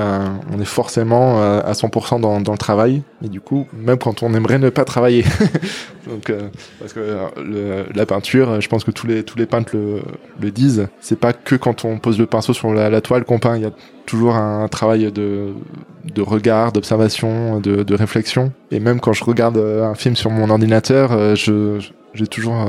[0.50, 3.02] on est forcément euh, à 100% dans, le travail.
[3.22, 5.24] Et du coup, même quand on aimerait ne pas travailler.
[6.30, 6.48] Euh,
[6.80, 10.02] parce que euh, la peinture, je pense que tous les tous les peintres le,
[10.40, 10.88] le disent.
[11.00, 13.56] C'est pas que quand on pose le pinceau sur la, la toile qu'on peint.
[13.56, 13.70] Il y a
[14.04, 15.50] toujours un travail de
[16.12, 18.52] de regard, d'observation, de, de réflexion.
[18.72, 21.78] Et même quand je regarde un film sur mon ordinateur, je
[22.14, 22.66] j'ai toujours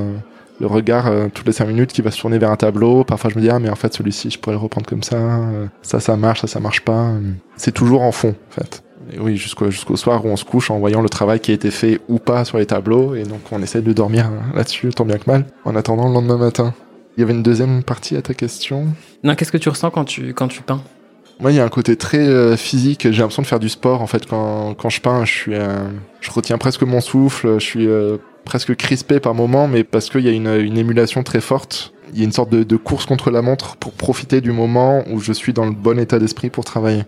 [0.63, 3.04] le regard euh, toutes les cinq minutes qui va se tourner vers un tableau.
[3.04, 5.17] Parfois, je me dis ah mais en fait celui-ci, je pourrais le reprendre comme ça.
[5.17, 7.12] euh, ça, ça marche, ça, ça marche pas.
[7.58, 8.84] C'est toujours en fond, en fait.
[9.12, 11.54] Et oui, jusqu'au jusqu'au soir où on se couche en voyant le travail qui a
[11.54, 13.15] été fait ou pas sur les tableaux.
[13.15, 16.13] Et donc, on essaie de dormir euh, là-dessus, tant bien que mal, en attendant le
[16.13, 16.73] lendemain matin.
[17.17, 18.88] Il y avait une deuxième partie à ta question.
[19.23, 20.82] Non, qu'est-ce que tu ressens quand tu, quand tu peins?
[21.39, 23.02] Moi, il y a un côté très euh, physique.
[23.12, 24.02] J'ai l'impression de faire du sport.
[24.02, 25.89] En fait, quand, quand je peins, je suis, euh,
[26.21, 27.56] je retiens presque mon souffle.
[27.60, 31.23] Je suis euh, presque crispé par moments, mais parce qu'il y a une, une émulation
[31.23, 31.93] très forte.
[32.13, 35.03] Il y a une sorte de, de course contre la montre pour profiter du moment
[35.12, 37.03] où je suis dans le bon état d'esprit pour travailler.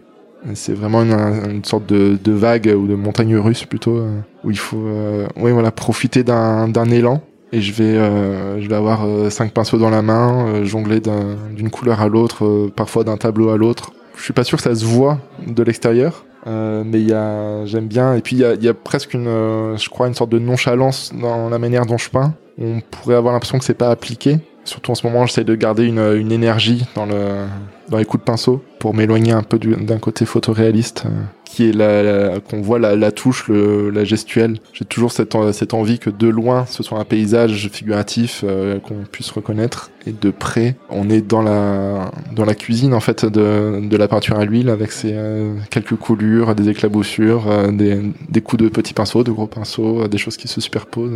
[0.54, 1.12] C'est vraiment une,
[1.50, 5.28] une sorte de, de vague ou de montagne russe plutôt, euh, où il faut, euh,
[5.38, 7.22] ouais, voilà, profiter d'un élan.
[7.52, 11.00] Et je vais, euh, je vais avoir euh, cinq pinceaux dans la main, euh, jongler
[11.00, 13.92] d'un- d'une couleur à l'autre, parfois d'un tableau à l'autre.
[14.18, 17.66] Je suis pas sûr que ça se voit de l'extérieur, euh, mais il y a,
[17.66, 18.14] j'aime bien.
[18.16, 21.50] Et puis il y a, presque une, euh, je crois, une sorte de nonchalance dans
[21.50, 22.34] la manière dont je peins.
[22.60, 24.40] On pourrait avoir l'impression que c'est pas appliqué.
[24.66, 27.46] Surtout en ce moment, j'essaie de garder une, une énergie dans le,
[27.90, 31.10] dans les coups de pinceau pour m'éloigner un peu du- d'un côté photoréaliste, euh,
[31.46, 34.58] qui est la, la- qu'on voit la, la touche, le, la gestuelle.
[34.74, 39.04] J'ai toujours cette, cette envie que de loin, ce soit un paysage figuratif euh, qu'on
[39.12, 43.88] puisse reconnaître, et de près, on est dans la, dans la cuisine en fait de,
[43.88, 48.64] de la peinture à l'huile avec ses euh, quelques coulures, des éclaboussures, des, des coups
[48.64, 51.12] de petits pinceaux, de gros pinceaux, des choses qui se superposent,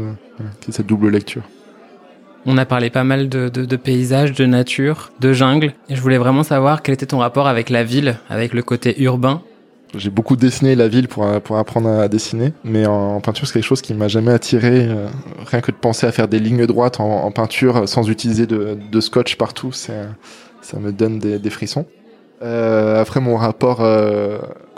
[0.61, 1.41] qui est cette double lecture.
[2.45, 5.73] On a parlé pas mal de, paysages, de nature, de jungle.
[5.89, 9.41] Je voulais vraiment savoir quel était ton rapport avec la ville, avec le côté urbain.
[9.95, 13.81] J'ai beaucoup dessiné la ville pour, apprendre à dessiner, mais en, peinture, c'est quelque chose
[13.81, 14.87] qui m'a jamais attiré.
[14.87, 15.07] euh,
[15.47, 18.99] rien que de penser à faire des lignes droites en, peinture euh, sans utiliser de,
[18.99, 19.93] scotch partout, ça
[20.79, 21.85] me donne des, frissons.
[22.41, 23.79] Euh, après mon rapport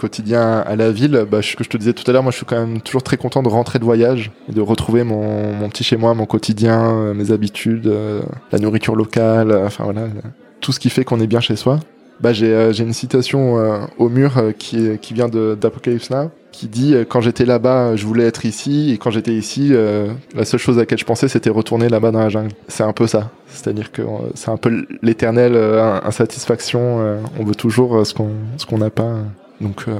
[0.02, 2.38] quotidien à la ville, bah, ce que je te disais tout à l'heure, moi je
[2.38, 5.84] suis quand même toujours très content de rentrer de voyage et de retrouver mon, petit
[5.84, 10.08] chez moi, mon quotidien, euh, mes habitudes, euh, la nourriture locale, euh, enfin voilà,
[10.60, 11.80] tout ce qui fait qu'on est bien chez soi.
[12.20, 13.58] Bah, j'ai euh, une citation
[13.98, 18.46] au mur qui, qui vient d'Apocalypse Now qui dit quand j'étais là-bas je voulais être
[18.46, 19.72] ici et quand j'étais ici
[20.36, 22.92] la seule chose à laquelle je pensais c'était retourner là-bas dans la jungle c'est un
[22.92, 23.32] peu ça.
[23.48, 24.02] C'est-à-dire que
[24.36, 25.56] c'est un peu l'éternelle
[26.04, 29.16] insatisfaction on veut toujours ce qu'on ce qu'on n'a pas
[29.62, 29.98] donc euh,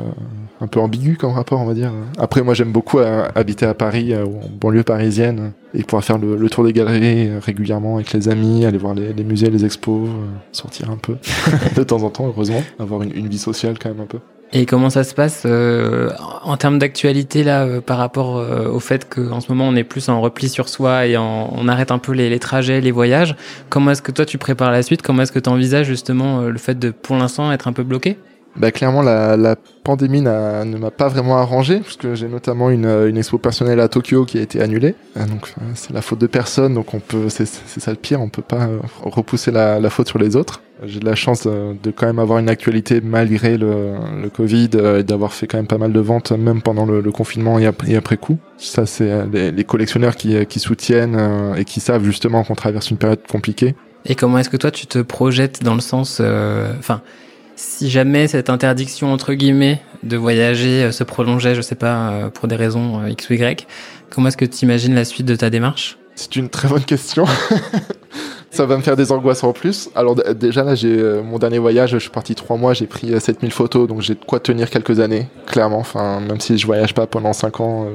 [0.60, 1.92] un peu ambigu comme rapport on va dire.
[2.18, 6.04] Après moi j'aime beaucoup euh, habiter à Paris euh, ou en banlieue parisienne et pouvoir
[6.04, 9.24] faire le, le tour des galeries euh, régulièrement avec les amis aller voir les, les
[9.24, 10.10] musées les expos
[10.52, 11.16] sortir un peu.
[11.76, 12.62] De temps en temps heureusement.
[12.80, 14.20] Avoir une, une vie sociale quand même un peu.
[14.54, 18.36] Et comment ça se passe en termes d'actualité là par rapport
[18.74, 21.70] au fait qu'en ce moment on est plus en repli sur soi et en- on
[21.70, 23.38] arrête un peu les, les trajets, les voyages?
[23.70, 25.02] Comment est-ce que toi tu prépares la suite?
[25.04, 28.18] Comment est-ce que tu envisages justement le fait de pour l'instant être un peu bloqué?
[28.58, 32.86] Bah clairement la, la pandémie ne m'a pas vraiment arrangé parce que j'ai notamment une,
[32.86, 34.96] euh, une expo personnelle à Tokyo qui a été annulée.
[35.16, 38.22] Euh, Donc euh, c'est la faute de personne donc on peut c'est ça le pire
[38.22, 38.68] on peut pas
[39.04, 40.62] repousser la, la faute sur les autres.
[40.84, 45.04] J'ai de la chance de, quand même avoir une actualité malgré le, le Covid et
[45.04, 48.40] d'avoir fait quand même pas mal de ventes même pendant le, confinement et après, coup.
[48.58, 53.20] Ça c'est les, collectionneurs qui, qui soutiennent et qui savent justement qu'on traverse une période
[53.30, 53.76] compliquée.
[54.06, 56.20] Et comment est-ce que toi tu te projettes dans le sens,
[56.80, 57.02] enfin,
[57.62, 62.30] si jamais cette interdiction entre guillemets de voyager euh, se prolongeait, je sais pas, euh,
[62.30, 63.68] pour des raisons euh, X ou Y,
[64.10, 66.00] comment est-ce que tu imagines la suite de ta démarche?
[66.16, 67.26] C'est une très bonne question.
[68.52, 69.90] Ça va me faire des angoisses en plus.
[69.96, 73.20] Alors déjà là, j'ai mon dernier voyage, je suis parti trois mois, j'ai pris euh,
[73.20, 75.80] 7000 photos, donc j'ai de quoi tenir quelques années, clairement.
[75.80, 77.88] Enfin, même si je voyage pas pendant cinq ans,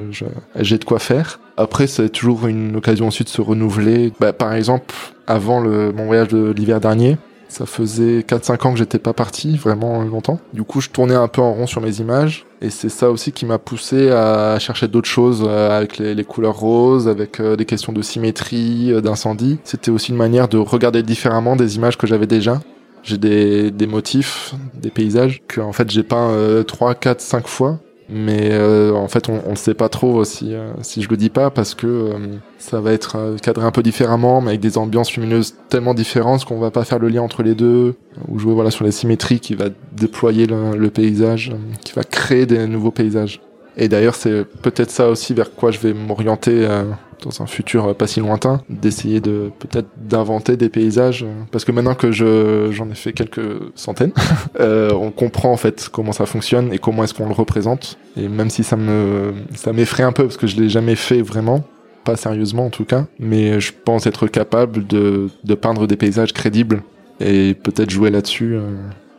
[0.55, 1.39] j'ai de quoi faire.
[1.57, 4.13] Après, c'est toujours une occasion aussi de se renouveler.
[4.19, 4.95] Bah, par exemple,
[5.27, 7.17] avant mon voyage de l'hiver dernier,
[7.49, 10.39] ça faisait 4-5 ans que j'étais pas parti, vraiment longtemps.
[10.53, 12.45] Du coup, je tournais un peu en rond sur mes images.
[12.61, 16.23] Et c'est ça aussi qui m'a poussé à chercher d'autres choses euh, avec les, les
[16.23, 19.59] couleurs roses, avec euh, des questions de symétrie, euh, d'incendie.
[19.63, 22.59] C'était aussi une manière de regarder différemment des images que j'avais déjà.
[23.03, 27.47] J'ai des, des motifs, des paysages que en fait j'ai peint euh, 3, 4, 5
[27.47, 27.79] fois.
[28.09, 31.29] Mais euh, en fait, on, le sait pas trop si, euh, si je le dis
[31.29, 32.17] pas parce que euh,
[32.57, 36.45] ça va être euh, cadré un peu différemment, mais avec des ambiances lumineuses tellement différentes
[36.45, 37.95] qu'on va pas faire le lien entre les deux,
[38.29, 42.03] ou jouer voilà sur la symétrie qui va déployer le, le paysage, euh, qui va
[42.03, 43.41] créer des nouveaux paysages.
[43.77, 46.83] Et d'ailleurs, c'est peut-être ça aussi vers quoi je vais m'orienter euh,
[47.23, 51.63] dans un futur euh, pas si lointain, d'essayer de peut-être d'inventer des paysages, euh, parce
[51.63, 54.13] que maintenant que je j'en ai fait quelques centaines,
[54.59, 57.99] on comprend en fait comment ça fonctionne et comment est-ce qu'on le représente.
[58.17, 61.21] Et même si ça me ça m'effraie un peu parce que je l'ai jamais fait
[61.21, 61.63] vraiment,
[62.03, 66.33] pas sérieusement en tout cas, mais je pense être capable de de peindre des paysages
[66.33, 66.81] crédibles
[67.19, 68.57] et peut-être jouer là-dessus.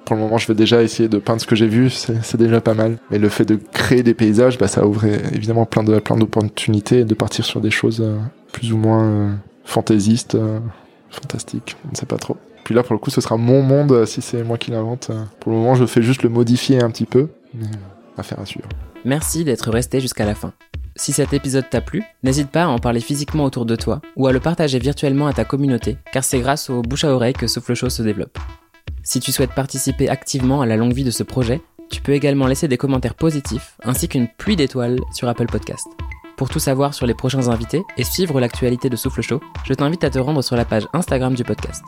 [0.08, 2.62] Pour le moment, je vais déjà essayer de peindre ce que j'ai vu, c'est déjà
[2.62, 2.96] pas mal.
[3.10, 7.04] Mais le fait de créer des paysages, bah, ça ouvre évidemment plein de plein d'opportunités
[7.04, 8.16] de partir sur des choses euh,
[8.50, 9.34] plus ou moins euh,
[9.66, 10.60] fantaisistes, euh,
[11.10, 12.38] fantastiques, on ne sait pas trop.
[12.64, 15.10] Puis là, pour le coup, ce sera mon monde si c'est moi qui l'invente.
[15.40, 17.66] Pour le moment, je fais juste le modifier un petit peu, mais
[18.16, 18.70] affaire à suivre.
[19.04, 20.54] Merci d'être resté jusqu'à la fin.
[20.96, 24.26] Si cet épisode t'a plu, n'hésite pas à en parler physiquement autour de toi ou
[24.26, 27.46] à le partager virtuellement à ta communauté, car c'est grâce au bouche à oreille que
[27.46, 28.38] Souffle Chaud se développe.
[29.08, 32.46] Si tu souhaites participer activement à la longue vie de ce projet, tu peux également
[32.46, 35.86] laisser des commentaires positifs ainsi qu'une pluie d'étoiles sur Apple Podcast.
[36.36, 40.04] Pour tout savoir sur les prochains invités et suivre l'actualité de Souffle Chaud, je t'invite
[40.04, 41.82] à te rendre sur la page Instagram du podcast.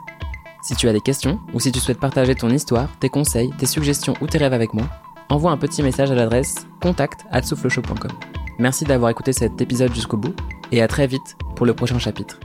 [0.62, 3.66] Si tu as des questions ou si tu souhaites partager ton histoire, tes conseils, tes
[3.66, 4.88] suggestions ou tes rêves avec moi,
[5.28, 8.12] envoie un petit message à l'adresse contact at soufflechaud.com.
[8.58, 10.34] Merci d'avoir écouté cet épisode jusqu'au bout
[10.72, 12.40] et à très vite pour le prochain chapitre.